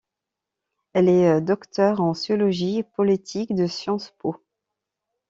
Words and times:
Elle 0.93 1.09
est 1.09 1.41
docteure 1.41 2.01
en 2.01 2.15
sociologie 2.15 2.81
politique 2.95 3.53
de 3.53 3.67
Sciences 3.67 4.15
Po. 4.17 4.43